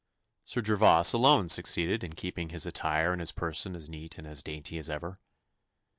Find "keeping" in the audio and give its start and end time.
2.13-2.49